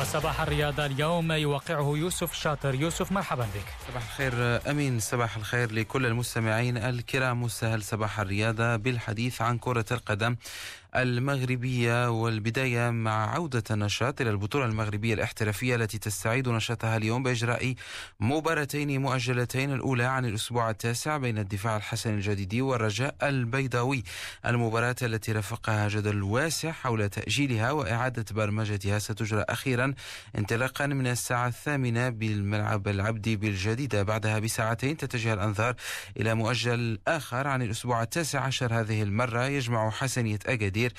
وصباح 0.00 0.40
الرياضة 0.40 0.86
اليوم 0.86 1.32
يوقعه 1.32 1.92
يوسف 1.96 2.34
شاطر. 2.34 2.74
يوسف 2.74 3.12
مرحبا 3.12 3.42
بك. 3.42 3.66
صباح 3.88 4.02
الخير 4.02 4.60
أمين. 4.70 5.00
صباح 5.00 5.36
الخير 5.36 5.72
لكل 5.72 6.06
المستمعين 6.06 6.76
الكرام. 6.76 7.42
مستهل 7.42 7.82
صباح 7.82 8.20
الرياضة 8.20 8.76
بالحديث 8.76 9.42
عن 9.42 9.58
كرة 9.58 9.84
القدم. 9.90 10.36
المغربية 10.96 12.10
والبداية 12.10 12.90
مع 12.90 13.34
عودة 13.34 13.64
النشاط 13.70 14.20
إلى 14.20 14.30
البطولة 14.30 14.64
المغربية 14.64 15.14
الاحترافية 15.14 15.76
التي 15.76 15.98
تستعيد 15.98 16.48
نشاطها 16.48 16.96
اليوم 16.96 17.22
بإجراء 17.22 17.74
مباراتين 18.20 19.00
مؤجلتين 19.02 19.72
الأولى 19.72 20.04
عن 20.04 20.24
الأسبوع 20.24 20.70
التاسع 20.70 21.16
بين 21.16 21.38
الدفاع 21.38 21.76
الحسن 21.76 22.14
الجديدي 22.14 22.62
والرجاء 22.62 23.14
البيضاوي. 23.22 24.02
المباراة 24.46 24.96
التي 25.02 25.32
رافقها 25.32 25.88
جدل 25.88 26.22
واسع 26.22 26.72
حول 26.72 27.08
تأجيلها 27.08 27.70
وإعادة 27.72 28.24
برمجتها 28.30 28.98
ستجرى 28.98 29.44
أخيرا 29.48 29.94
انطلاقا 30.38 30.86
من 30.86 31.06
الساعة 31.06 31.48
الثامنة 31.48 32.08
بالملعب 32.08 32.88
العبدي 32.88 33.36
بالجديدة 33.36 34.02
بعدها 34.02 34.38
بساعتين 34.38 34.96
تتجه 34.96 35.32
الأنظار 35.32 35.74
إلى 36.16 36.34
مؤجل 36.34 36.98
آخر 37.08 37.46
عن 37.46 37.62
الأسبوع 37.62 38.02
التاسع 38.02 38.40
عشر 38.40 38.80
هذه 38.80 39.02
المرة 39.02 39.44
يجمع 39.44 39.90
حسنية 39.90 40.38
أكادير 40.46 40.79
الكثير 40.86 40.92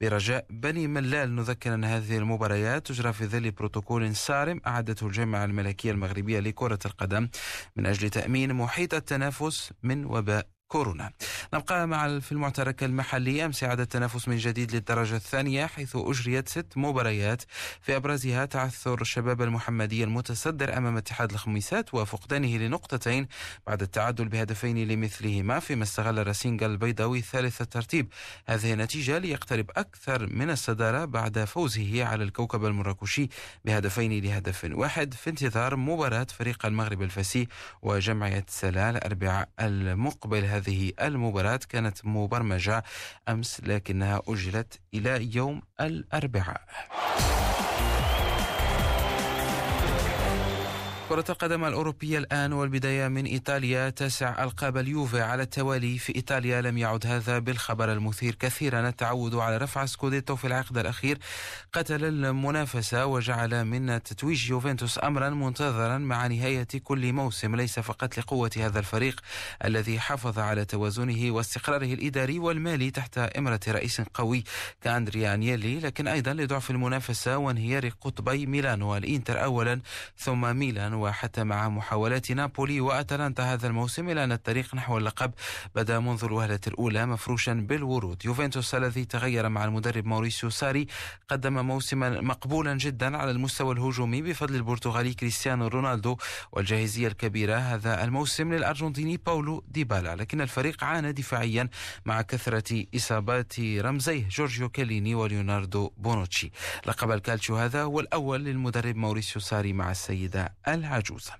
برجاء 0.00 0.46
بني 0.50 0.86
ملال 0.86 1.36
نذكر 1.36 1.74
أن 1.74 1.84
هذه 1.84 2.18
المباريات 2.18 2.86
تجرى 2.86 3.12
في 3.12 3.26
ظل 3.26 3.50
بروتوكول 3.50 4.16
صارم 4.16 4.60
أعدته 4.66 5.06
الجامعة 5.06 5.44
الملكية 5.44 5.90
المغربية 5.90 6.40
لكرة 6.40 6.78
القدم 6.86 7.28
من 7.76 7.86
أجل 7.86 8.10
تأمين 8.10 8.54
محيط 8.54 8.94
التنافس 8.94 9.72
من 9.82 10.04
وباء 10.04 10.46
كورونا. 10.68 11.12
نبقى 11.54 11.86
مع 11.88 12.18
في 12.18 12.32
المعترك 12.32 12.84
المحلي 12.84 13.44
أمس 13.44 13.64
عاد 13.64 13.80
التنافس 13.80 14.28
من 14.28 14.36
جديد 14.36 14.72
للدرجة 14.72 15.16
الثانية 15.16 15.66
حيث 15.66 15.96
أجريت 15.96 16.48
ست 16.48 16.66
مباريات 16.76 17.42
في 17.80 17.96
أبرزها 17.96 18.44
تعثر 18.44 19.00
الشباب 19.00 19.42
المحمدي 19.42 20.04
المتصدر 20.04 20.76
أمام 20.76 20.96
اتحاد 20.96 21.30
الخميسات 21.30 21.94
وفقدانه 21.94 22.56
لنقطتين 22.56 23.28
بعد 23.66 23.82
التعادل 23.82 24.28
بهدفين 24.28 24.88
لمثلهما 24.88 25.58
فيما 25.58 25.82
استغل 25.82 26.26
راسينجا 26.26 26.66
البيضاوي 26.66 27.20
ثالث 27.20 27.60
الترتيب. 27.60 28.08
هذه 28.46 28.72
النتيجة 28.72 29.18
ليقترب 29.18 29.70
أكثر 29.76 30.26
من 30.26 30.50
الصدارة 30.50 31.04
بعد 31.04 31.44
فوزه 31.44 32.04
على 32.04 32.24
الكوكب 32.24 32.64
المراكشي 32.64 33.28
بهدفين 33.64 34.24
لهدف 34.24 34.70
واحد 34.72 35.14
في 35.14 35.30
انتظار 35.30 35.76
مباراة 35.76 36.26
فريق 36.38 36.66
المغرب 36.66 37.02
الفاسي 37.02 37.48
وجمعية 37.82 38.46
سلال 38.48 38.96
الأربعاء 38.96 39.48
المقبل. 39.60 40.57
هذه 40.58 40.92
المباراة 41.00 41.60
كانت 41.68 42.04
مبرمجة 42.04 42.84
أمس 43.28 43.60
لكنها 43.60 44.22
أجلت 44.28 44.80
إلى 44.94 45.34
يوم 45.36 45.62
الأربعاء. 45.80 46.60
كرة 51.08 51.24
القدم 51.28 51.64
الأوروبية 51.64 52.18
الآن 52.18 52.52
والبداية 52.52 53.08
من 53.08 53.24
إيطاليا 53.24 53.90
تسع 53.90 54.44
ألقاب 54.44 54.76
اليوفي 54.76 55.20
على 55.20 55.42
التوالي 55.42 55.98
في 55.98 56.16
إيطاليا. 56.16 56.60
لم 56.60 56.78
يعد 56.78 57.06
هذا 57.06 57.38
بالخبر 57.38 57.92
المثير 57.92 58.34
كثيرا. 58.34 58.88
التعود 58.88 59.34
على 59.34 59.56
رفع 59.56 59.86
سكوديتو 59.86 60.36
في 60.36 60.46
العقد 60.46 60.78
الأخير. 60.78 61.18
قتل 61.72 62.04
المنافسة 62.04 63.06
وجعل 63.06 63.64
من 63.64 64.02
تتويج 64.02 64.50
يوفنتوس 64.50 64.98
أمرا 65.04 65.30
منتظرا 65.30 65.98
مع 65.98 66.26
نهاية 66.26 66.68
كل 66.84 67.12
موسم. 67.12 67.56
ليس 67.56 67.78
فقط 67.78 68.18
لقوة 68.18 68.50
هذا 68.56 68.78
الفريق 68.78 69.20
الذي 69.64 70.00
حافظ 70.00 70.38
على 70.38 70.64
توازنه 70.64 71.30
واستقراره 71.30 71.94
الإداري 71.94 72.38
والمالي 72.38 72.90
تحت 72.90 73.18
إمرة 73.18 73.60
رئيس 73.68 74.00
قوي 74.14 74.44
كأندريا 74.82 75.34
أنيلي 75.34 75.80
لكن 75.80 76.08
أيضا 76.08 76.32
لضعف 76.32 76.70
المنافسة 76.70 77.38
وانهيار 77.38 77.88
قطبي 77.88 78.46
ميلان 78.46 78.82
والإنتر 78.82 79.44
أولا 79.44 79.80
ثم 80.18 80.56
ميلان 80.56 80.97
وحتى 80.98 81.44
مع 81.44 81.68
محاولات 81.68 82.32
نابولي 82.32 82.80
وأتلانتا 82.80 83.52
هذا 83.52 83.66
الموسم 83.66 84.08
إلى 84.08 84.24
أن 84.24 84.32
الطريق 84.32 84.74
نحو 84.74 84.98
اللقب 84.98 85.32
بدأ 85.74 85.98
منذ 85.98 86.24
الوهلة 86.24 86.60
الأولى 86.66 87.06
مفروشا 87.06 87.52
بالورود. 87.52 88.24
يوفنتوس 88.24 88.74
الذي 88.74 89.04
تغير 89.04 89.48
مع 89.48 89.64
المدرب 89.64 90.06
موريسيو 90.06 90.50
ساري 90.50 90.86
قدم 91.28 91.66
موسما 91.66 92.20
مقبولا 92.20 92.76
جدا 92.76 93.16
على 93.16 93.30
المستوى 93.30 93.74
الهجومي 93.74 94.22
بفضل 94.22 94.54
البرتغالي 94.54 95.14
كريستيانو 95.14 95.66
رونالدو 95.66 96.16
والجاهزية 96.52 97.08
الكبيرة 97.08 97.56
هذا 97.56 98.04
الموسم 98.04 98.54
للأرجنتيني 98.54 99.16
باولو 99.16 99.64
ديبالا. 99.68 100.16
لكن 100.16 100.40
الفريق 100.40 100.84
عانى 100.84 101.12
دفاعيا 101.12 101.68
مع 102.04 102.22
كثرة 102.22 102.84
إصابات 102.96 103.60
رمزيه 103.60 104.28
جورجيو 104.28 104.68
كيليني 104.68 105.14
وليوناردو 105.14 105.92
بونوتشي. 105.96 106.50
لقب 106.86 107.10
الكالتشو 107.10 107.56
هذا 107.56 107.82
هو 107.82 108.00
الأول 108.00 108.44
للمدرب 108.44 108.96
موريسيو 108.96 109.42
ساري 109.42 109.72
مع 109.72 109.90
السيدة 109.90 110.54
العجوزة 110.88 111.32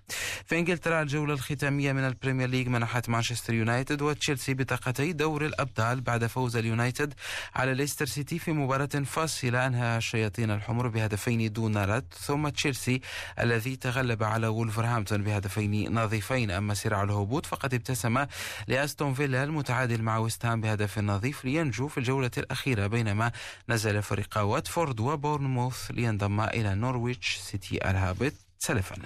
في 0.46 0.58
إنجلترا 0.58 1.02
الجولة 1.02 1.34
الختامية 1.34 1.92
من 1.92 2.06
البريمير 2.06 2.48
ليج 2.48 2.68
منحت 2.68 3.08
مانشستر 3.08 3.54
يونايتد 3.54 4.02
وتشيلسي 4.02 4.54
بطاقتي 4.54 5.12
دور 5.12 5.46
الأبطال 5.46 6.00
بعد 6.00 6.26
فوز 6.26 6.56
اليونايتد 6.56 7.14
على 7.54 7.74
ليستر 7.74 8.06
سيتي 8.06 8.38
في 8.38 8.52
مباراة 8.52 8.86
فاصلة 8.86 9.66
أنهى 9.66 9.96
الشياطين 9.96 10.50
الحمر 10.50 10.88
بهدفين 10.88 11.52
دون 11.52 11.76
رد 11.76 12.14
ثم 12.18 12.48
تشيلسي 12.48 13.00
الذي 13.40 13.76
تغلب 13.76 14.22
على 14.22 14.46
وولفرهامبتون 14.46 15.22
بهدفين 15.22 15.94
نظيفين. 15.94 16.50
أما 16.50 16.74
صراع 16.74 17.02
الهبوط 17.02 17.46
فقد 17.46 17.74
ابتسم 17.74 18.26
لأستون 18.68 19.14
فيلا 19.14 19.44
المتعادل 19.44 20.02
مع 20.02 20.18
ويستهام 20.18 20.60
بهدف 20.60 20.98
نظيف 20.98 21.44
لينجو 21.44 21.88
في 21.88 21.98
الجولة 21.98 22.30
الأخيرة 22.38 22.86
بينما 22.86 23.32
نزل 23.68 24.02
فريق 24.02 24.38
واتفورد 24.38 25.00
وبورنموث 25.00 25.90
لينضم 25.90 26.40
إلى 26.40 26.74
نورويتش 26.74 27.36
سيتي 27.36 27.90
الهابط 27.90 28.32
سلفا. 28.58 28.96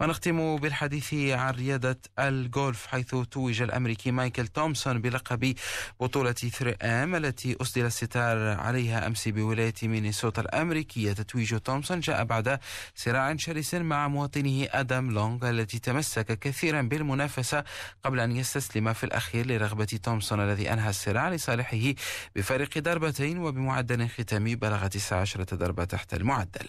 ونختم 0.00 0.56
بالحديث 0.56 1.14
عن 1.14 1.54
رياضة 1.54 1.96
الجولف 2.18 2.86
حيث 2.86 3.14
توج 3.30 3.62
الأمريكي 3.62 4.10
مايكل 4.10 4.46
تومسون 4.46 5.00
بلقب 5.00 5.54
بطولة 6.00 6.32
3 6.32 6.76
M 6.82 7.14
التي 7.14 7.56
أسدل 7.60 7.84
الستار 7.84 8.38
عليها 8.60 9.06
أمس 9.06 9.28
بولاية 9.28 9.74
مينيسوتا 9.82 10.40
الأمريكية. 10.40 11.12
تتويج 11.12 11.58
تومسون 11.58 12.00
جاء 12.00 12.24
بعد 12.24 12.58
صراع 12.94 13.36
شرس 13.36 13.74
مع 13.74 14.08
مواطنه 14.08 14.66
أدم 14.70 15.10
لونغ 15.10 15.50
التي 15.50 15.78
تمسك 15.78 16.38
كثيرا 16.38 16.82
بالمنافسة 16.82 17.64
قبل 18.04 18.20
أن 18.20 18.36
يستسلم 18.36 18.92
في 18.92 19.04
الأخير 19.04 19.46
لرغبة 19.46 19.84
تومسون 19.84 20.40
الذي 20.40 20.72
أنهى 20.72 20.90
الصراع 20.90 21.28
لصالحه 21.28 21.94
بفارق 22.36 22.78
ضربتين 22.78 23.38
وبمعدل 23.38 24.08
ختامي 24.08 24.54
بلغ 24.54 24.86
19 24.86 25.42
ضربة 25.42 25.84
تحت 25.84 26.14
المعدل. 26.14 26.68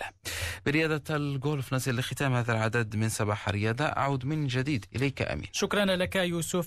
برياضة 0.66 1.16
الجولف 1.16 1.74
نصل 1.74 2.02
ختام 2.02 2.34
هذا 2.34 2.52
العدد 2.54 2.96
من 2.96 3.10
صباح 3.10 3.50
الرياضة 3.50 3.86
أعود 3.86 4.26
من 4.26 4.48
جديد 4.48 4.86
إليك 4.96 5.22
أمين. 5.22 5.48
شكرا 5.52 5.86
لك 5.86 6.16
يوسف. 6.16 6.62